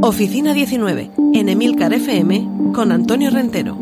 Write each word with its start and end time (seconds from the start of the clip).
Oficina 0.00 0.54
19, 0.54 1.10
en 1.34 1.48
Emilcar 1.48 1.92
FM, 1.92 2.72
con 2.72 2.92
Antonio 2.92 3.30
Rentero. 3.30 3.76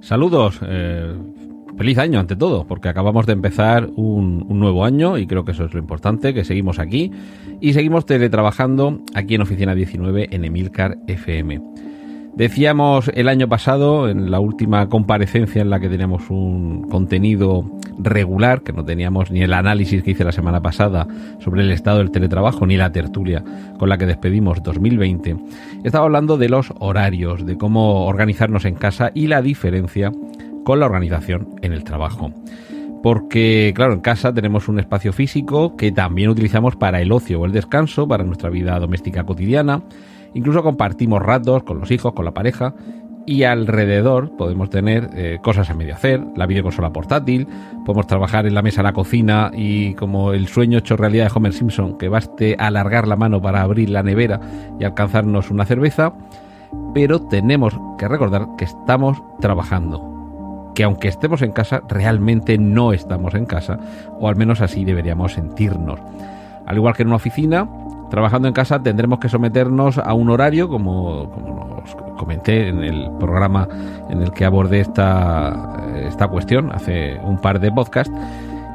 Saludos, 0.00 0.60
eh, 0.66 1.14
feliz 1.76 1.98
año 1.98 2.20
ante 2.20 2.36
todo, 2.36 2.66
porque 2.66 2.88
acabamos 2.88 3.26
de 3.26 3.34
empezar 3.34 3.90
un, 3.96 4.46
un, 4.48 4.58
nuevo 4.58 4.86
año 4.86 5.18
y 5.18 5.26
creo 5.26 5.44
que 5.44 5.52
eso 5.52 5.66
es 5.66 5.74
lo 5.74 5.78
importante, 5.78 6.32
que 6.32 6.44
seguimos 6.44 6.78
aquí 6.78 7.12
y 7.60 7.74
seguimos 7.74 8.06
teletrabajando 8.06 9.02
aquí 9.14 9.34
en 9.34 9.42
Oficina 9.42 9.74
19 9.74 10.28
en 10.30 10.46
Emilcar 10.46 10.96
FM. 11.06 11.60
Decíamos 12.34 13.10
el 13.14 13.28
año 13.28 13.46
pasado, 13.46 14.08
en 14.08 14.30
la 14.30 14.40
última 14.40 14.88
comparecencia 14.88 15.60
en 15.60 15.68
la 15.68 15.80
que 15.80 15.90
teníamos 15.90 16.30
un 16.30 16.88
contenido 16.88 17.70
regular, 17.98 18.62
que 18.62 18.72
no 18.72 18.84
teníamos 18.86 19.30
ni 19.30 19.42
el 19.42 19.52
análisis 19.52 20.02
que 20.02 20.12
hice 20.12 20.24
la 20.24 20.32
semana 20.32 20.62
pasada 20.62 21.06
sobre 21.40 21.60
el 21.60 21.70
estado 21.70 21.98
del 21.98 22.10
teletrabajo, 22.10 22.66
ni 22.66 22.78
la 22.78 22.90
tertulia 22.90 23.44
con 23.78 23.90
la 23.90 23.98
que 23.98 24.06
despedimos 24.06 24.62
2020, 24.62 25.36
estaba 25.84 26.06
hablando 26.06 26.38
de 26.38 26.48
los 26.48 26.72
horarios, 26.78 27.44
de 27.44 27.58
cómo 27.58 28.06
organizarnos 28.06 28.64
en 28.64 28.76
casa 28.76 29.10
y 29.14 29.26
la 29.26 29.42
diferencia 29.42 30.10
con 30.64 30.80
la 30.80 30.86
organización 30.86 31.48
en 31.60 31.74
el 31.74 31.84
trabajo. 31.84 32.32
Porque, 33.02 33.72
claro, 33.74 33.94
en 33.94 34.00
casa 34.00 34.32
tenemos 34.32 34.68
un 34.68 34.78
espacio 34.78 35.12
físico 35.12 35.76
que 35.76 35.92
también 35.92 36.30
utilizamos 36.30 36.76
para 36.76 37.02
el 37.02 37.12
ocio 37.12 37.40
o 37.40 37.46
el 37.46 37.52
descanso, 37.52 38.08
para 38.08 38.24
nuestra 38.24 38.48
vida 38.48 38.78
doméstica 38.78 39.24
cotidiana, 39.24 39.82
Incluso 40.34 40.62
compartimos 40.62 41.22
ratos 41.22 41.62
con 41.62 41.80
los 41.80 41.90
hijos, 41.90 42.12
con 42.12 42.24
la 42.24 42.32
pareja 42.32 42.74
y 43.26 43.44
alrededor 43.44 44.36
podemos 44.36 44.70
tener 44.70 45.10
eh, 45.14 45.38
cosas 45.42 45.70
a 45.70 45.74
medio 45.74 45.94
hacer, 45.94 46.22
la 46.36 46.46
videoconsola 46.46 46.92
portátil, 46.92 47.46
podemos 47.84 48.06
trabajar 48.06 48.46
en 48.46 48.54
la 48.54 48.62
mesa 48.62 48.82
la 48.82 48.92
cocina 48.92 49.50
y 49.54 49.94
como 49.94 50.32
el 50.32 50.48
sueño 50.48 50.78
hecho 50.78 50.96
realidad 50.96 51.26
de 51.26 51.32
Homer 51.34 51.52
Simpson, 51.52 51.98
que 51.98 52.08
baste 52.08 52.56
alargar 52.58 53.06
la 53.06 53.16
mano 53.16 53.40
para 53.40 53.62
abrir 53.62 53.90
la 53.90 54.02
nevera 54.02 54.40
y 54.80 54.84
alcanzarnos 54.84 55.50
una 55.50 55.64
cerveza, 55.64 56.14
pero 56.94 57.20
tenemos 57.20 57.78
que 57.98 58.08
recordar 58.08 58.48
que 58.58 58.64
estamos 58.64 59.22
trabajando, 59.40 60.72
que 60.74 60.84
aunque 60.84 61.08
estemos 61.08 61.42
en 61.42 61.52
casa, 61.52 61.82
realmente 61.88 62.58
no 62.58 62.92
estamos 62.92 63.34
en 63.34 63.46
casa, 63.46 63.78
o 64.18 64.28
al 64.28 64.36
menos 64.36 64.60
así 64.60 64.84
deberíamos 64.84 65.34
sentirnos. 65.34 66.00
Al 66.66 66.76
igual 66.76 66.94
que 66.94 67.02
en 67.02 67.08
una 67.08 67.16
oficina, 67.16 67.68
trabajando 68.12 68.46
en 68.46 68.52
casa 68.52 68.82
tendremos 68.82 69.20
que 69.20 69.30
someternos 69.30 69.96
a 69.96 70.12
un 70.12 70.28
horario, 70.28 70.68
como, 70.68 71.30
como 71.30 71.80
os 71.82 71.96
comenté 72.18 72.68
en 72.68 72.84
el 72.84 73.10
programa 73.18 73.66
en 74.10 74.20
el 74.20 74.32
que 74.32 74.44
abordé 74.44 74.80
esta, 74.80 75.82
esta 75.94 76.28
cuestión 76.28 76.70
hace 76.72 77.18
un 77.24 77.40
par 77.40 77.58
de 77.58 77.72
podcasts, 77.72 78.14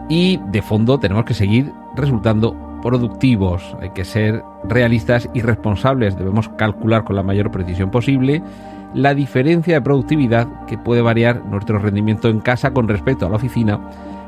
y 0.10 0.40
de 0.48 0.64
fondo 0.64 0.98
tenemos 0.98 1.24
que 1.26 1.36
seguir 1.36 1.72
resultando 1.96 2.56
productivos, 2.82 3.78
hay 3.80 3.92
que 3.92 4.06
ser 4.06 4.44
realistas 4.64 5.30
y 5.36 5.42
responsables, 5.44 6.18
debemos 6.18 6.50
calcular 6.50 7.04
con 7.04 7.16
la 7.16 7.22
mayor 7.22 7.52
precisión 7.52 7.92
posible 7.92 8.42
la 8.96 9.14
diferencia 9.14 9.76
de 9.76 9.82
productividad 9.82 10.66
que 10.66 10.80
puede 10.80 11.04
variar 11.04 11.46
nuestro 11.46 11.78
rendimiento 11.78 12.28
en 12.28 12.40
casa 12.40 12.72
con 12.72 12.88
respecto 12.88 13.28
a 13.28 13.30
la 13.30 13.36
oficina, 13.36 13.80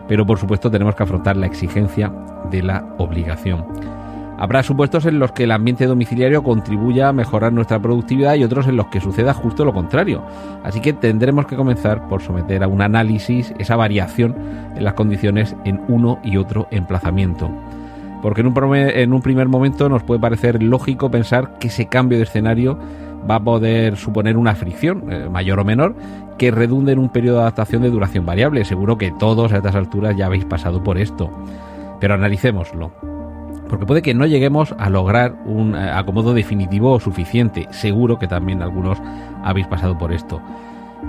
pero 0.07 0.27
por 0.27 0.37
supuesto 0.37 0.69
tenemos 0.69 0.93
que 0.93 1.01
afrontar 1.01 1.35
la 1.35 1.47
exigencia 1.47 2.13
de 2.51 2.61
la 2.61 2.85
obligación. 2.99 3.98
Habrá 4.39 4.63
supuestos 4.63 5.05
en 5.05 5.19
los 5.19 5.33
que 5.33 5.43
el 5.43 5.51
ambiente 5.51 5.85
domiciliario 5.85 6.43
contribuya 6.43 7.09
a 7.09 7.13
mejorar 7.13 7.51
nuestra 7.51 7.77
productividad 7.77 8.35
y 8.35 8.45
otros 8.45 8.67
en 8.67 8.77
los 8.77 8.87
que 8.87 9.01
suceda 9.01 9.33
justo 9.33 9.65
lo 9.65 9.73
contrario. 9.73 10.23
Así 10.63 10.79
que 10.79 10.93
tendremos 10.93 11.45
que 11.45 11.57
comenzar 11.57 12.07
por 12.07 12.21
someter 12.21 12.63
a 12.63 12.69
un 12.69 12.81
análisis 12.81 13.53
esa 13.59 13.75
variación 13.75 14.33
en 14.77 14.85
las 14.85 14.93
condiciones 14.93 15.57
en 15.65 15.81
uno 15.89 16.19
y 16.23 16.37
otro 16.37 16.69
emplazamiento. 16.71 17.49
Porque 18.21 18.39
en 18.39 18.47
un, 19.11 19.21
primer 19.21 19.49
momento 19.49 19.89
nos 19.89 20.03
puede 20.03 20.21
parecer 20.21 20.63
lógico 20.63 21.11
pensar 21.11 21.57
que 21.59 21.67
ese 21.67 21.87
cambio 21.87 22.17
de 22.17 22.23
escenario 22.23 22.79
va 23.29 23.35
a 23.35 23.43
poder 23.43 23.97
suponer 23.97 24.37
una 24.37 24.55
fricción, 24.55 25.11
eh, 25.11 25.27
mayor 25.29 25.59
o 25.59 25.65
menor, 25.65 25.95
que 26.37 26.51
redunde 26.51 26.93
en 26.93 26.99
un 26.99 27.09
periodo 27.09 27.37
de 27.37 27.41
adaptación 27.41 27.81
de 27.81 27.89
duración 27.89 28.25
variable. 28.25 28.63
Seguro 28.63 28.97
que 28.97 29.11
todos 29.11 29.51
a 29.51 29.57
estas 29.57 29.75
alturas 29.75 30.15
ya 30.15 30.27
habéis 30.27 30.45
pasado 30.45 30.81
por 30.81 30.97
esto. 30.97 31.29
Pero 31.99 32.13
analicémoslo 32.13 33.18
porque 33.69 33.85
puede 33.85 34.01
que 34.01 34.13
no 34.13 34.25
lleguemos 34.25 34.75
a 34.77 34.89
lograr 34.89 35.35
un 35.45 35.75
eh, 35.75 35.91
acomodo 35.91 36.33
definitivo 36.33 36.93
o 36.93 36.99
suficiente. 36.99 37.67
Seguro 37.71 38.19
que 38.19 38.27
también 38.27 38.61
algunos 38.61 38.97
habéis 39.43 39.67
pasado 39.67 39.97
por 39.97 40.11
esto. 40.11 40.41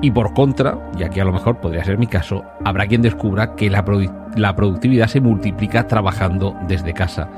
Y 0.03 0.12
por 0.12 0.32
contra, 0.34 0.78
y 0.97 1.03
aquí 1.03 1.19
a 1.19 1.25
lo 1.25 1.32
mejor 1.32 1.56
podría 1.56 1.84
ser 1.84 1.98
mi 1.98 2.06
caso, 2.06 2.44
habrá 2.65 2.87
quien 2.87 3.03
descubra 3.03 3.56
que 3.56 3.69
la, 3.69 3.84
la 4.37 4.54
productividad 4.54 5.09
se 5.09 5.21
multiplica 5.21 5.88
trabajando 5.88 6.54
desde 6.69 6.94
casa. 6.94 7.28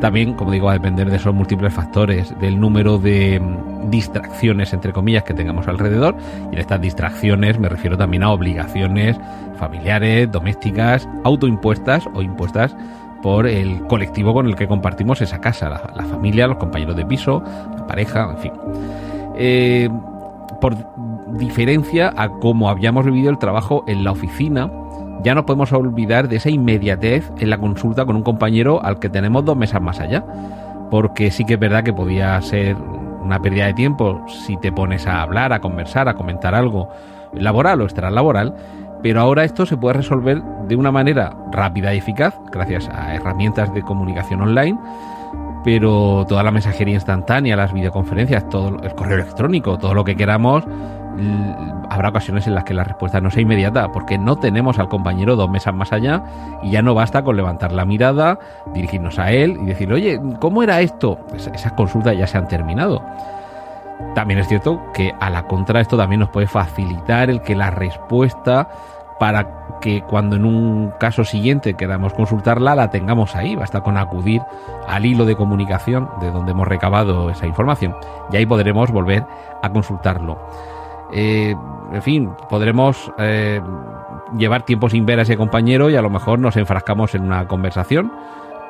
También, 0.00 0.34
como 0.34 0.50
digo, 0.50 0.66
va 0.66 0.72
a 0.72 0.74
depender 0.74 1.08
de 1.08 1.16
esos 1.16 1.32
múltiples 1.32 1.72
factores, 1.72 2.38
del 2.38 2.60
número 2.60 2.98
de 2.98 3.40
mm, 3.40 3.88
distracciones, 3.90 4.74
entre 4.74 4.92
comillas, 4.92 5.24
que 5.24 5.32
tengamos 5.32 5.68
alrededor. 5.68 6.14
Y 6.50 6.54
en 6.54 6.60
estas 6.60 6.82
distracciones 6.82 7.58
me 7.58 7.70
refiero 7.70 7.96
también 7.96 8.22
a 8.22 8.30
obligaciones 8.30 9.16
familiares, 9.56 10.30
domésticas, 10.30 11.08
autoimpuestas 11.24 12.06
o 12.12 12.20
impuestas 12.20 12.76
por 13.22 13.46
el 13.46 13.86
colectivo 13.86 14.34
con 14.34 14.46
el 14.46 14.56
que 14.56 14.68
compartimos 14.68 15.20
esa 15.20 15.40
casa, 15.40 15.68
la, 15.68 16.04
familia, 16.04 16.46
los 16.46 16.58
compañeros 16.58 16.96
de 16.96 17.04
piso, 17.04 17.42
la 17.76 17.86
pareja, 17.86 18.30
en 18.30 18.38
fin. 18.38 18.52
Eh, 19.36 19.88
por 20.60 20.76
diferencia 21.36 22.12
a 22.16 22.28
cómo 22.28 22.70
habíamos 22.70 23.04
vivido 23.04 23.30
el 23.30 23.38
trabajo 23.38 23.84
en 23.86 24.04
la 24.04 24.12
oficina, 24.12 24.70
ya 25.22 25.34
no 25.34 25.44
podemos 25.44 25.72
olvidar 25.72 26.28
de 26.28 26.36
esa 26.36 26.50
inmediatez 26.50 27.30
en 27.38 27.50
la 27.50 27.58
consulta 27.58 28.04
con 28.04 28.16
un 28.16 28.22
compañero 28.22 28.82
al 28.84 28.98
que 28.98 29.08
tenemos 29.08 29.44
dos 29.44 29.56
mesas 29.56 29.82
más 29.82 30.00
allá. 30.00 30.24
Porque 30.90 31.30
sí 31.30 31.44
que 31.44 31.54
es 31.54 31.60
verdad 31.60 31.82
que 31.82 31.92
podía 31.92 32.40
ser 32.42 32.76
una 32.76 33.40
pérdida 33.40 33.66
de 33.66 33.74
tiempo 33.74 34.24
si 34.28 34.56
te 34.58 34.70
pones 34.70 35.06
a 35.06 35.20
hablar, 35.22 35.52
a 35.52 35.60
conversar, 35.60 36.08
a 36.08 36.14
comentar 36.14 36.54
algo 36.54 36.88
laboral 37.34 37.80
o 37.80 37.84
extralaboral, 37.84 38.54
pero 39.02 39.20
ahora 39.20 39.44
esto 39.44 39.66
se 39.66 39.76
puede 39.76 39.94
resolver 39.94 40.42
de 40.42 40.76
una 40.76 40.90
manera 40.90 41.34
rápida 41.52 41.94
y 41.94 41.98
eficaz, 41.98 42.38
gracias 42.50 42.88
a 42.88 43.14
herramientas 43.14 43.72
de 43.72 43.82
comunicación 43.82 44.40
online, 44.40 44.78
pero 45.64 46.24
toda 46.28 46.42
la 46.42 46.50
mensajería 46.50 46.94
instantánea, 46.94 47.56
las 47.56 47.72
videoconferencias, 47.72 48.48
todo 48.48 48.80
el 48.82 48.94
correo 48.94 49.16
electrónico, 49.16 49.78
todo 49.78 49.94
lo 49.94 50.04
que 50.04 50.14
queramos, 50.14 50.64
habrá 51.88 52.10
ocasiones 52.10 52.46
en 52.46 52.54
las 52.54 52.64
que 52.64 52.74
la 52.74 52.84
respuesta 52.84 53.20
no 53.20 53.30
sea 53.30 53.42
inmediata, 53.42 53.90
porque 53.90 54.18
no 54.18 54.36
tenemos 54.36 54.78
al 54.78 54.88
compañero 54.88 55.36
dos 55.36 55.50
mesas 55.50 55.74
más 55.74 55.92
allá 55.92 56.22
y 56.62 56.70
ya 56.70 56.82
no 56.82 56.94
basta 56.94 57.22
con 57.22 57.36
levantar 57.36 57.72
la 57.72 57.84
mirada, 57.84 58.38
dirigirnos 58.74 59.18
a 59.18 59.32
él 59.32 59.56
y 59.62 59.66
decir, 59.66 59.92
oye, 59.92 60.20
¿cómo 60.40 60.62
era 60.62 60.80
esto? 60.80 61.18
Esas 61.34 61.72
consultas 61.72 62.16
ya 62.16 62.26
se 62.26 62.38
han 62.38 62.48
terminado. 62.48 63.02
También 64.14 64.40
es 64.40 64.48
cierto 64.48 64.80
que 64.92 65.14
a 65.20 65.30
la 65.30 65.46
contra 65.46 65.80
esto 65.80 65.96
también 65.96 66.20
nos 66.20 66.30
puede 66.30 66.46
facilitar 66.46 67.30
el 67.30 67.42
que 67.42 67.54
la 67.54 67.70
respuesta 67.70 68.68
para 69.18 69.78
que 69.80 70.02
cuando 70.02 70.36
en 70.36 70.44
un 70.44 70.92
caso 70.98 71.24
siguiente 71.24 71.74
queramos 71.74 72.12
consultarla 72.12 72.74
la 72.74 72.90
tengamos 72.90 73.34
ahí, 73.34 73.56
basta 73.56 73.82
con 73.82 73.96
acudir 73.96 74.42
al 74.86 75.06
hilo 75.06 75.24
de 75.24 75.36
comunicación 75.36 76.08
de 76.20 76.30
donde 76.30 76.52
hemos 76.52 76.68
recabado 76.68 77.30
esa 77.30 77.46
información 77.46 77.96
y 78.30 78.36
ahí 78.36 78.46
podremos 78.46 78.90
volver 78.90 79.24
a 79.62 79.70
consultarlo. 79.70 80.38
Eh, 81.12 81.54
en 81.92 82.02
fin, 82.02 82.30
podremos 82.48 83.12
eh, 83.18 83.60
llevar 84.36 84.62
tiempo 84.62 84.88
sin 84.88 85.06
ver 85.06 85.20
a 85.20 85.22
ese 85.22 85.36
compañero 85.36 85.88
y 85.88 85.96
a 85.96 86.02
lo 86.02 86.10
mejor 86.10 86.38
nos 86.38 86.56
enfrascamos 86.56 87.14
en 87.14 87.22
una 87.22 87.46
conversación 87.46 88.12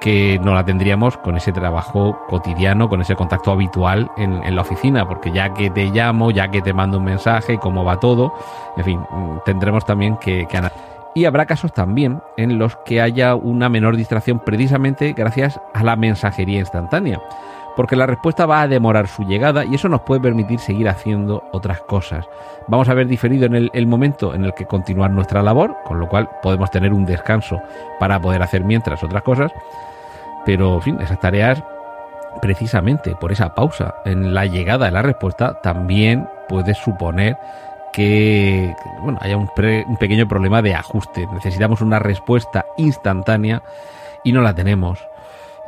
que 0.01 0.39
no 0.43 0.55
la 0.55 0.65
tendríamos 0.65 1.17
con 1.19 1.37
ese 1.37 1.53
trabajo 1.53 2.19
cotidiano, 2.29 2.89
con 2.89 3.01
ese 3.01 3.17
contacto 3.17 3.51
habitual 3.51 4.11
en, 4.17 4.55
la 4.55 4.63
oficina, 4.63 5.07
porque 5.07 5.33
ya 5.33 5.53
que 5.53 5.71
te 5.71 5.87
llamo, 5.87 6.31
ya 6.31 6.49
que 6.49 6.63
te 6.63 6.73
mando 6.73 6.99
un 6.99 7.05
mensaje, 7.05 7.59
cómo 7.59 7.85
va 7.85 7.99
todo, 7.99 8.33
en 8.77 8.85
fin, 8.85 9.01
tendremos 9.45 9.85
también 9.85 10.17
que, 10.17 10.47
que 10.47 10.59
y 11.17 11.25
habrá 11.25 11.47
casos 11.47 11.73
también 11.73 12.21
en 12.37 12.59
los 12.59 12.77
que 12.85 13.01
haya 13.01 13.35
una 13.35 13.71
menor 13.71 13.97
distracción 13.97 14.39
precisamente 14.39 15.15
gracias 15.15 15.59
a 15.73 15.83
la 15.83 15.97
mensajería 15.97 16.59
instantánea. 16.59 17.23
Porque 17.77 17.95
la 17.95 18.07
respuesta 18.07 18.47
va 18.47 18.63
a 18.63 18.69
demorar 18.69 19.07
su 19.07 19.23
llegada 19.25 19.65
y 19.65 19.75
eso 19.75 19.89
nos 19.89 20.01
puede 20.01 20.21
permitir 20.21 20.59
seguir 20.59 20.89
haciendo 20.89 21.45
otras 21.53 21.83
cosas. 21.83 22.27
Vamos 22.67 22.89
a 22.89 22.95
ver 22.95 23.07
diferido 23.07 23.47
en 23.47 23.55
el, 23.55 23.71
el, 23.75 23.87
momento 23.87 24.35
en 24.35 24.45
el 24.45 24.55
que 24.55 24.67
continuar 24.67 25.11
nuestra 25.11 25.43
labor, 25.43 25.77
con 25.85 26.01
lo 26.01 26.09
cual 26.09 26.29
podemos 26.43 26.71
tener 26.71 26.93
un 26.93 27.07
descanso 27.07 27.61
para 28.01 28.21
poder 28.21 28.43
hacer 28.43 28.65
mientras 28.65 29.05
otras 29.05 29.23
cosas, 29.23 29.53
pero 30.45 30.75
en 30.77 30.83
fin, 30.83 31.01
esas 31.01 31.21
tareas 31.21 31.63
precisamente 32.41 33.15
por 33.17 33.33
esa 33.33 33.55
pausa 33.55 33.95
en 34.05 34.35
la 34.35 34.47
llegada 34.47 34.87
de 34.87 34.93
la 34.93 35.03
respuesta 35.03 35.61
también 35.63 36.29
puede 36.49 36.75
suponer 36.75 37.37
que 37.93 38.75
bueno, 39.01 39.19
haya 39.23 39.37
un, 39.37 39.51
un, 39.87 39.97
pequeño 39.97 40.29
problema 40.29 40.61
de 40.61 40.75
ajuste. 40.75 41.27
Necesitamos 41.33 41.81
una 41.81 41.99
respuesta 41.99 42.67
instantánea 42.77 43.63
y 44.23 44.33
no 44.33 44.43
la 44.43 44.55
tenemos. 44.55 44.99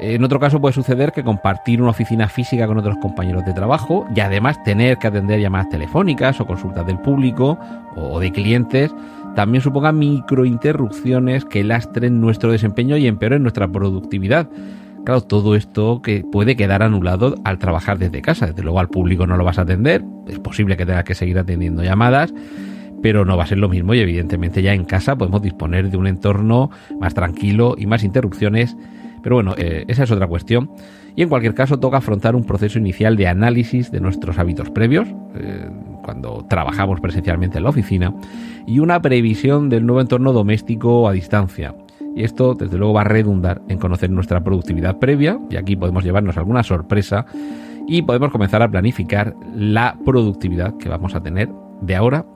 En 0.01 0.23
otro 0.23 0.39
caso 0.39 0.61
puede 0.61 0.75
suceder 0.75 1.13
que 1.13 1.25
compartir 1.25 1.83
una 1.83 1.91
oficina 1.91 2.29
física 2.29 2.69
con 2.69 2.79
otros 2.79 2.97
compañeros 2.99 3.45
de 3.45 3.53
trabajo 3.53 4.07
y 4.15 4.21
además 4.21 4.63
tener 4.63 4.97
que 4.99 5.09
atender 5.09 5.41
llamadas 5.41 5.71
telefónicas 5.71 6.41
o 6.41 6.47
consultas 6.47 6.87
del 6.87 7.01
público 7.01 7.59
o 7.97 8.21
de 8.21 8.31
clientes 8.31 8.95
también 9.35 9.63
suponga 9.63 9.91
microinterrupciones 9.93 11.45
que 11.45 11.65
lastren 11.65 12.21
nuestro 12.21 12.53
desempeño 12.53 12.97
y 12.97 13.07
empeoren 13.09 13.43
nuestra 13.43 13.67
productividad. 13.69 14.49
Claro, 15.05 15.21
todo 15.23 15.57
esto 15.57 16.01
que 16.03 16.25
puede 16.31 16.55
quedar 16.55 16.83
anulado 16.83 17.35
al 17.45 17.59
trabajar 17.59 17.99
desde 17.99 18.23
casa. 18.23 18.47
Desde 18.47 18.63
luego 18.63 18.79
al 18.79 18.89
público 18.89 19.27
no 19.27 19.37
lo 19.37 19.45
vas 19.45 19.59
a 19.59 19.63
atender, 19.63 20.05
es 20.29 20.39
posible 20.39 20.77
que 20.77 20.87
tengas 20.87 21.05
que 21.05 21.15
seguir 21.15 21.39
atendiendo 21.39 21.83
llamadas, 21.83 22.33
pero 23.03 23.25
no 23.25 23.37
va 23.37 23.45
a 23.45 23.47
ser 23.47 23.59
lo 23.59 23.69
mismo 23.69 23.95
y 23.95 24.01
evidentemente 24.01 24.63
ya 24.63 24.75
en 24.75 24.85
casa 24.85 25.17
podemos 25.17 25.43
disponer 25.43 25.91
de 25.91 25.97
un 25.97 26.07
entorno 26.07 26.71
más 27.01 27.15
tranquilo 27.15 27.75
y 27.79 27.87
más 27.87 28.05
interrupciones. 28.05 28.77
Pero 29.23 29.37
bueno, 29.37 29.55
eh, 29.57 29.85
esa 29.89 30.05
es 30.05 30.11
otra 30.11 30.27
cuestión. 30.27 30.71
Y 31.17 31.23
en 31.23 31.29
cualquier 31.29 31.55
caso 31.55 31.79
toca 31.79 31.99
afrontar 31.99 32.37
un 32.37 32.45
proceso 32.45 32.79
inicial 32.79 33.17
de 33.17 33.27
análisis 33.27 33.91
de 33.91 34.01
nuestros 34.01 34.39
hábitos 34.39 34.71
previos, 34.71 35.09
eh, 35.35 35.69
cuando 36.03 36.47
trabajamos 36.49 37.01
presencialmente 37.01 37.59
en 37.59 37.65
la 37.65 37.71
oficina, 37.71 38.15
y 38.67 38.79
una 38.79 39.03
previsión 39.03 39.69
del 39.69 39.85
nuevo 39.85 40.01
entorno 40.01 40.33
doméstico 40.33 41.09
a 41.09 41.13
distancia. 41.13 41.75
Y 42.15 42.25
esto, 42.25 42.55
desde 42.55 42.79
luego, 42.79 42.95
va 42.95 43.03
a 43.03 43.05
redundar 43.05 43.63
en 43.69 43.79
conocer 43.79 44.11
nuestra 44.11 44.43
productividad 44.43 44.99
previa, 44.99 45.39
y 45.51 45.57
aquí 45.57 45.77
podemos 45.77 46.05
llevarnos 46.05 46.37
alguna 46.37 46.63
sorpresa, 46.63 47.27
y 47.87 48.03
podemos 48.03 48.31
comenzar 48.31 48.63
a 48.63 48.71
planificar 48.71 49.35
la 49.55 49.97
productividad 50.05 50.77
que 50.77 50.89
vamos 50.89 51.15
a 51.15 51.23
tener 51.23 51.49
de 51.81 51.97
ahora 51.97 52.27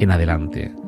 en 0.00 0.10
adelante. 0.10 0.83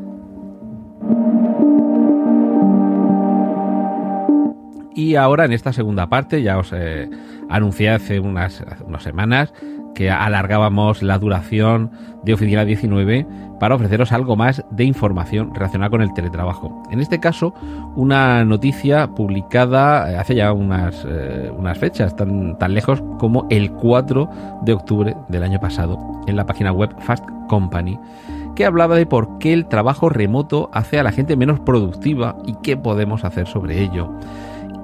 Y 4.97 5.17
ahora 5.17 5.45
en 5.45 5.53
esta 5.53 5.75
segunda 5.75 6.09
parte, 6.09 6.43
ya 6.43 6.57
os 6.57 6.73
eh, 6.73 7.11
anuncié 7.51 7.91
hace 7.91 8.19
unas, 8.19 8.65
semanas 9.01 9.53
que 9.95 10.11
alargábamos 10.11 11.03
la 11.03 11.19
duración 11.19 11.91
de 12.25 12.33
Oficina 12.33 12.65
19 12.65 13.27
para 13.61 13.75
ofreceros 13.75 14.13
algo 14.13 14.37
más 14.37 14.65
de 14.71 14.85
información 14.85 15.55
relacionada 15.55 15.91
con 15.91 16.01
el 16.01 16.15
teletrabajo. 16.15 16.83
En 16.91 17.01
este 17.01 17.21
caso, 17.21 17.53
una 17.95 18.43
noticia 18.47 19.09
publicada 19.09 20.11
eh, 20.11 20.17
hace 20.17 20.35
ya 20.35 20.51
unas, 20.55 21.07
eh, 21.07 21.53
unas 21.55 21.77
fechas 21.77 22.17
tan, 22.17 22.57
tan 22.59 22.73
lejos 22.73 23.03
como 23.19 23.47
el 23.51 23.73
4 23.73 24.31
de 24.63 24.73
octubre 24.73 25.15
del 25.29 25.43
año 25.43 25.61
pasado 25.61 25.99
en 26.27 26.37
la 26.37 26.47
página 26.47 26.73
web 26.73 26.91
Fast 27.01 27.25
Company 27.49 27.99
que 28.55 28.65
hablaba 28.65 28.97
de 28.97 29.05
por 29.05 29.37
qué 29.39 29.53
el 29.53 29.67
trabajo 29.67 30.09
remoto 30.09 30.71
hace 30.73 30.99
a 30.99 31.03
la 31.03 31.13
gente 31.13 31.37
menos 31.37 31.61
productiva 31.61 32.37
y 32.47 32.55
qué 32.63 32.79
podemos 32.79 33.23
hacer 33.23 33.47
sobre 33.47 33.83
ello. 33.83 34.11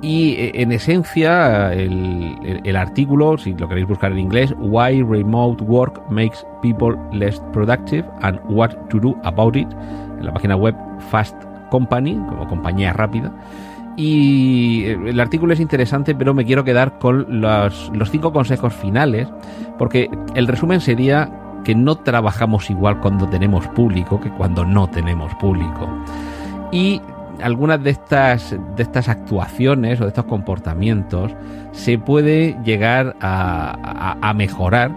Y 0.02 0.32
eh, 0.32 0.50
en 0.54 0.72
esencia, 0.72 1.72
el, 1.72 2.76
artículo, 2.76 3.38
si 3.38 3.54
lo 3.54 3.68
queréis 3.68 3.86
buscar 3.86 4.10
en 4.10 4.18
inglés, 4.18 4.52
Why 4.58 5.00
Remote 5.02 5.62
Work 5.62 6.10
Makes 6.10 6.38
People 6.60 6.96
Less 7.12 7.40
Productive 7.52 8.04
and 8.20 8.40
What 8.48 8.70
to 8.90 8.98
Do 8.98 9.16
About 9.22 9.56
It, 9.56 9.68
en 10.18 10.26
la 10.26 10.32
página 10.34 10.56
web 10.56 10.74
Fast 11.10 11.36
Company, 11.70 12.14
como 12.28 12.48
compañía 12.48 12.92
rápida. 12.92 13.32
Y 13.96 14.84
eh, 14.86 14.98
el 15.06 15.20
artículo 15.20 15.52
es 15.52 15.60
interesante, 15.60 16.16
pero 16.16 16.34
me 16.34 16.44
quiero 16.44 16.64
quedar 16.64 16.98
con 16.98 17.40
los, 17.40 17.92
los 17.94 18.10
cinco 18.10 18.32
consejos 18.32 18.74
finales, 18.74 19.28
porque 19.78 20.10
el 20.34 20.48
resumen 20.48 20.80
sería 20.80 21.30
que 21.62 21.76
no 21.76 21.94
trabajamos 21.94 22.70
igual 22.70 22.98
cuando 22.98 23.28
tenemos 23.28 23.68
público 23.68 24.20
que 24.20 24.30
cuando 24.30 24.64
no 24.64 24.88
tenemos 24.88 25.32
público. 25.36 25.88
Y 26.72 27.00
algunas 27.40 27.82
de 27.82 27.90
estas, 27.90 28.56
de 28.76 28.82
estas 28.82 29.08
actuaciones 29.08 30.00
o 30.00 30.04
de 30.04 30.08
estos 30.08 30.24
comportamientos 30.26 31.32
se 31.72 31.98
puede 31.98 32.56
llegar 32.64 33.16
a, 33.20 34.32
mejorar 34.34 34.90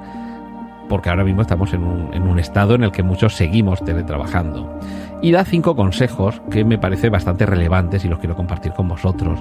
porque 0.89 1.09
ahora 1.09 1.23
mismo 1.23 1.41
estamos 1.41 1.73
en 1.73 1.83
un, 1.83 2.13
en 2.13 2.23
un, 2.23 2.39
estado 2.39 2.75
en 2.75 2.83
el 2.83 2.91
que 2.91 3.03
muchos 3.03 3.33
seguimos 3.35 3.83
teletrabajando. 3.83 4.79
Y 5.21 5.31
da 5.31 5.43
cinco 5.43 5.75
consejos 5.75 6.41
que 6.51 6.63
me 6.63 6.77
parece 6.77 7.09
bastante 7.09 7.45
relevantes 7.45 8.05
y 8.05 8.07
los 8.07 8.19
quiero 8.19 8.35
compartir 8.35 8.73
con 8.73 8.87
vosotros. 8.87 9.39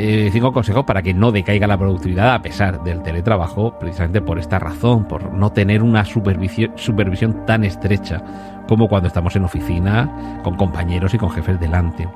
Eh, 0.00 0.30
cinco 0.32 0.52
consejos 0.52 0.84
para 0.84 1.02
que 1.02 1.12
no 1.12 1.32
decaiga 1.32 1.66
la 1.66 1.76
productividad 1.76 2.32
a 2.32 2.40
pesar 2.40 2.84
del 2.84 3.02
teletrabajo, 3.02 3.76
precisamente 3.80 4.20
por 4.22 4.38
esta 4.38 4.60
razón, 4.60 5.08
por 5.08 5.32
no 5.32 5.50
tener 5.50 5.82
una 5.82 6.04
supervisión, 6.04 6.70
supervisión 6.76 7.44
tan 7.46 7.64
estrecha 7.64 8.22
como 8.68 8.88
cuando 8.88 9.08
estamos 9.08 9.34
en 9.34 9.44
oficina, 9.44 10.40
con 10.44 10.54
compañeros 10.54 11.14
y 11.14 11.18
con 11.18 11.30
jefes 11.30 11.58
delante. 11.58 12.08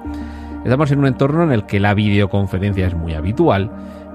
Estamos 0.64 0.92
en 0.92 1.00
un 1.00 1.06
entorno 1.06 1.42
en 1.42 1.50
el 1.50 1.66
que 1.66 1.80
la 1.80 1.92
videoconferencia 1.94 2.86
es 2.86 2.94
muy 2.94 3.14
habitual, 3.14 3.68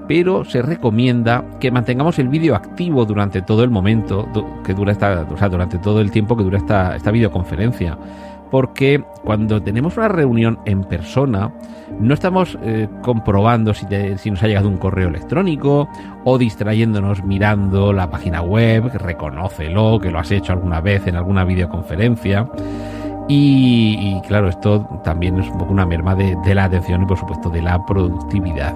pero 0.08 0.46
se 0.46 0.62
recomienda 0.62 1.44
que 1.60 1.70
mantengamos 1.70 2.18
el 2.18 2.28
vídeo 2.28 2.56
activo 2.56 3.04
durante 3.04 3.42
todo 3.42 3.64
el 3.64 3.70
momento 3.70 4.26
que 4.64 4.72
dura 4.72 4.92
esta, 4.92 5.26
o 5.30 5.36
sea, 5.36 5.50
durante 5.50 5.76
todo 5.76 6.00
el 6.00 6.10
tiempo 6.10 6.38
que 6.38 6.42
dura 6.42 6.56
esta, 6.56 6.96
esta 6.96 7.10
videoconferencia 7.10 7.98
porque 8.50 9.04
cuando 9.24 9.62
tenemos 9.62 9.96
una 9.96 10.08
reunión 10.08 10.58
en 10.64 10.84
persona, 10.84 11.52
no 12.00 12.14
estamos 12.14 12.58
eh, 12.62 12.88
comprobando 13.02 13.74
si, 13.74 13.86
si, 14.16 14.30
nos 14.30 14.42
ha 14.42 14.46
llegado 14.46 14.68
un 14.68 14.78
correo 14.78 15.08
electrónico 15.08 15.88
o 16.24 16.38
distrayéndonos 16.38 17.24
mirando 17.24 17.92
la 17.92 18.10
página 18.10 18.42
web, 18.42 18.90
reconócelo, 18.94 19.98
que 20.00 20.10
lo 20.10 20.18
has 20.18 20.30
hecho 20.30 20.52
alguna 20.52 20.80
vez 20.80 21.06
en 21.06 21.16
alguna 21.16 21.44
videoconferencia. 21.44 22.48
Y, 23.30 24.20
claro, 24.26 24.48
esto 24.48 24.88
también 25.04 25.38
es 25.38 25.48
un 25.50 25.58
poco 25.58 25.72
una 25.72 25.84
merma 25.84 26.14
de, 26.14 26.54
la 26.54 26.64
atención 26.64 27.02
y 27.02 27.06
por 27.06 27.18
supuesto 27.18 27.50
de 27.50 27.60
la 27.60 27.84
productividad. 27.84 28.74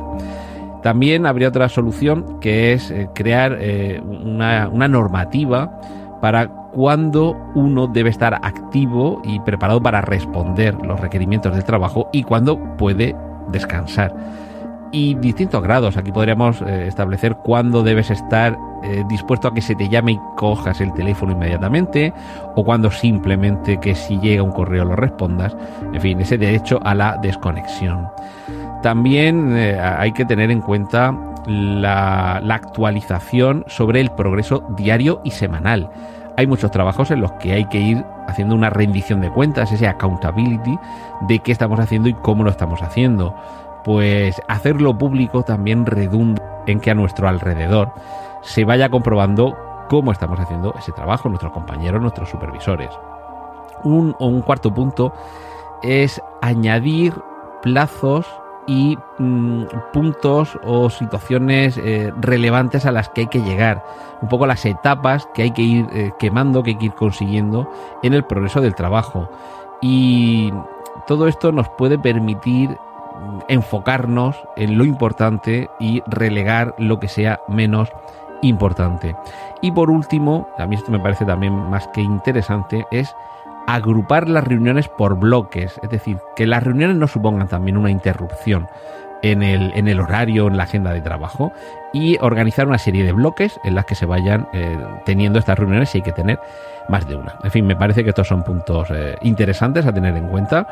También 0.83 1.25
habría 1.25 1.49
otra 1.49 1.71
solución 1.71 2.39
que 2.39 2.75
es 2.75 2.91
eh, 2.91 3.09
crear 3.15 3.57
eh, 3.59 4.03
una, 4.03 4.69
una 4.69 4.89
normativa 4.89 5.81
para 6.21 6.62
cuándo 6.73 7.37
uno 7.55 7.87
debe 7.87 8.11
estar 8.11 8.35
activo 8.35 9.21
y 9.25 9.41
preparado 9.41 9.83
para 9.83 10.01
responder 10.01 10.75
los 10.85 11.01
requerimientos 11.01 11.55
del 11.55 11.65
trabajo 11.65 12.09
y 12.13 12.23
cuándo 12.23 12.59
puede 12.77 13.15
descansar. 13.51 14.15
Y 14.95 15.15
distintos 15.15 15.63
grados, 15.63 15.97
aquí 15.97 16.13
podríamos 16.13 16.61
eh, 16.61 16.87
establecer 16.87 17.37
cuándo 17.37 17.83
debes 17.83 18.11
estar 18.11 18.59
eh, 18.83 19.05
dispuesto 19.09 19.49
a 19.49 19.55
que 19.55 19.63
se 19.63 19.75
te 19.75 19.89
llame 19.89 20.13
y 20.13 20.21
cojas 20.37 20.83
el 20.83 20.93
teléfono 20.93 21.33
inmediatamente, 21.33 22.13
o 22.57 22.63
cuando 22.63 22.91
simplemente 22.91 23.79
que 23.81 23.95
si 23.95 24.19
llega 24.19 24.43
un 24.43 24.53
correo 24.53 24.85
lo 24.85 24.95
respondas, 24.95 25.57
en 25.95 26.01
fin, 26.01 26.21
ese 26.21 26.37
derecho 26.37 26.79
a 26.83 26.95
la 26.95 27.17
desconexión. 27.17 28.09
También 28.83 29.57
eh, 29.57 29.81
hay 29.81 30.13
que 30.13 30.27
tener 30.27 30.51
en 30.51 30.61
cuenta 30.61 31.17
la, 31.47 32.37
actualización 32.55 33.65
sobre 33.69 34.01
el 34.01 34.11
progreso 34.11 34.65
diario 34.77 35.21
y 35.25 35.31
semanal. 35.31 35.89
Hay 36.37 36.47
muchos 36.47 36.71
trabajos 36.71 37.11
en 37.11 37.21
los 37.21 37.33
que 37.33 37.53
hay 37.53 37.65
que 37.67 37.79
ir 37.79 38.05
haciendo 38.27 38.55
una 38.55 38.71
rendición 38.71 39.21
de 39.21 39.31
cuentas, 39.31 39.71
ese 39.73 39.87
accountability 39.87 40.79
de 41.23 41.39
qué 41.41 41.53
estamos 41.53 41.79
haciendo 41.79 42.09
y 42.09 42.15
cómo 42.15 42.45
lo 42.45 42.51
estamos 42.51 42.83
haciendo. 42.83 43.35
Pues 43.85 44.41
hacerlo 44.49 44.97
público 44.97 45.43
también 45.43 45.85
redunda 45.85 46.43
en 46.67 46.81
que 46.81 46.91
a 46.91 46.95
nuestro 46.95 47.29
alrededor 47.29 47.93
se 48.43 48.65
vaya 48.65 48.89
comprobando 48.89 49.57
cómo 49.89 50.13
estamos 50.13 50.41
haciendo 50.41 50.75
ese 50.79 50.93
trabajo, 50.93 51.29
nuestros 51.29 51.53
compañeros, 51.53 52.01
nuestros 52.01 52.31
supervisores. 52.31 52.91
Un, 53.85 54.17
un 54.19 54.41
cuarto 54.43 54.73
punto 54.73 55.13
es 55.83 56.23
añadir 56.41 57.15
plazos 57.61 58.27
y 58.67 58.99
mm, 59.19 59.65
puntos 59.93 60.59
o 60.65 60.91
situaciones 60.91 61.79
eh, 61.79 62.13
relevantes 62.21 62.87
a 62.87 62.93
las 62.93 63.09
que 63.09 63.23
hay 63.23 63.27
que 63.27 63.41
llegar, 63.41 63.85
un 64.21 64.29
poco 64.29 64.47
las 64.47 64.65
etapas 64.65 65.29
que 65.35 65.43
hay 65.43 65.51
que 65.51 65.63
ir 65.63 65.87
eh, 65.93 66.13
quemando, 66.19 66.63
que 66.63 66.71
hay 66.71 66.77
que 66.77 66.87
ir 66.87 66.95
consiguiendo 66.95 67.71
en 68.03 68.15
el 68.15 68.25
progreso 68.25 68.61
del 68.61 68.75
trabajo. 68.75 69.29
Y 69.81 70.53
todo 71.07 71.27
esto 71.27 71.51
nos 71.51 71.69
puede 71.71 71.99
permitir 71.99 72.71
mm, 72.71 73.39
enfocarnos 73.49 74.37
en 74.57 74.79
lo 74.79 74.85
importante 74.85 75.69
y 75.81 76.03
relegar 76.07 76.75
lo 76.79 77.01
que 77.01 77.09
sea 77.09 77.41
menos 77.49 77.91
importante. 78.43 79.17
Y 79.61 79.71
por 79.71 79.91
último, 79.91 80.49
a 80.59 80.67
mí 80.67 80.77
esto 80.77 80.93
me 80.93 81.01
parece 81.01 81.25
también 81.25 81.55
más 81.71 81.89
que 81.89 82.01
interesante, 82.01 82.87
es 82.91 83.15
agrupar 83.67 84.29
las 84.29 84.45
reuniones 84.45 84.89
por 84.89 85.19
bloques, 85.19 85.79
es 85.83 85.91
decir, 85.91 86.19
que 86.37 86.47
las 86.47 86.63
reuniones 86.63 86.97
no 86.97 87.07
supongan 87.07 87.49
también 87.49 87.77
una 87.77 87.91
interrupción, 87.91 88.69
en 89.23 89.43
el, 89.43 89.73
en 89.75 89.89
el 89.89 90.01
horario, 90.01 90.49
en 90.49 90.57
la 90.57 90.65
agenda 90.65 90.93
de 90.93 91.01
trabajo 91.01 91.53
y 91.93 92.19
organizar 92.21 92.67
una 92.67 92.79
serie 92.79 93.05
de 93.05 93.13
bloques 93.13 93.59
en 93.65 93.75
las 93.75 93.87
que 93.87 93.95
se 93.95 94.05
vayan 94.05 94.49
eh, 94.53 94.77
teniendo 95.05 95.39
estas 95.39 95.59
reuniones 95.59 95.95
y 95.95 95.99
hay 95.99 96.03
que 96.03 96.13
tener 96.13 96.39
más 96.89 97.09
de 97.09 97.17
una. 97.17 97.37
En 97.43 97.51
fin, 97.51 97.67
me 97.67 97.77
parece 97.77 98.03
que 98.03 98.11
estos 98.11 98.29
son 98.29 98.43
puntos 98.43 98.89
eh, 98.91 99.17
interesantes 99.23 99.87
a 99.87 99.93
tener 99.93 100.17
en 100.17 100.29
cuenta 100.29 100.67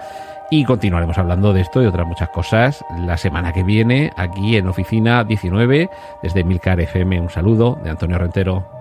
y 0.50 0.64
continuaremos 0.64 1.16
hablando 1.16 1.52
de 1.52 1.60
esto 1.60 1.80
y 1.82 1.86
otras 1.86 2.06
muchas 2.06 2.28
cosas 2.30 2.84
la 2.98 3.16
semana 3.16 3.52
que 3.52 3.62
viene 3.62 4.12
aquí 4.16 4.56
en 4.56 4.66
Oficina 4.66 5.22
19 5.22 5.88
desde 6.22 6.44
Milcar 6.44 6.80
FM. 6.80 7.20
Un 7.20 7.30
saludo 7.30 7.78
de 7.82 7.90
Antonio 7.90 8.18
Rentero. 8.18 8.79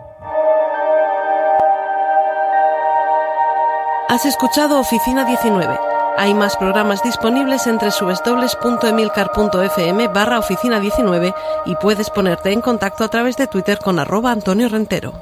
Has 4.09 4.25
escuchado 4.25 4.77
Oficina 4.79 5.23
19. 5.23 5.79
Hay 6.17 6.33
más 6.33 6.57
programas 6.57 7.03
disponibles 7.03 7.67
entre 7.67 7.91
www.emilcar.fm 7.91 10.07
barra 10.07 10.39
oficina 10.39 10.79
19 10.79 11.31
y 11.67 11.75
puedes 11.75 12.09
ponerte 12.09 12.51
en 12.51 12.61
contacto 12.61 13.03
a 13.03 13.09
través 13.09 13.37
de 13.37 13.45
Twitter 13.45 13.77
con 13.77 13.99
arroba 13.99 14.31
Antonio 14.31 14.67
Rentero. 14.67 15.13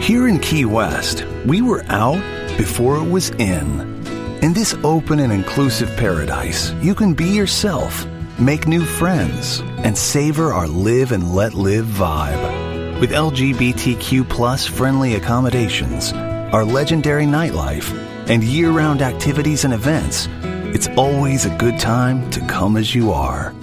Here 0.00 0.28
in 0.28 0.40
Key 0.40 0.64
West, 0.64 1.24
we 1.46 1.62
were 1.62 1.84
out 1.88 2.18
before 2.58 2.96
it 2.96 3.08
was 3.08 3.30
in. 3.38 4.02
In 4.42 4.52
this 4.52 4.74
open 4.82 5.20
and 5.20 5.32
inclusive 5.32 5.88
paradise, 5.96 6.74
you 6.82 6.96
can 6.96 7.14
be 7.14 7.26
yourself, 7.26 8.04
make 8.38 8.66
new 8.66 8.84
friends, 8.84 9.60
and 9.78 9.96
savor 9.96 10.52
our 10.52 10.68
live 10.68 11.12
and 11.12 11.34
let 11.34 11.54
live 11.54 11.86
vibe. 11.86 13.00
With 13.00 13.10
LGBTQ 13.10 14.28
plus 14.28 14.66
friendly 14.66 15.14
accommodations, 15.14 16.12
our 16.12 16.64
legendary 16.64 17.24
nightlife, 17.24 17.90
and 18.28 18.44
year 18.44 18.70
round 18.70 19.02
activities 19.02 19.64
and 19.64 19.74
events, 19.74 20.28
it's 20.74 20.88
always 20.96 21.44
a 21.44 21.56
good 21.56 21.78
time 21.78 22.30
to 22.30 22.40
come 22.46 22.76
as 22.76 22.94
you 22.94 23.12
are. 23.12 23.54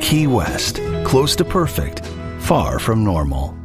Key 0.00 0.26
West, 0.26 0.80
close 1.04 1.36
to 1.36 1.44
perfect, 1.44 2.04
far 2.38 2.78
from 2.78 3.04
normal. 3.04 3.59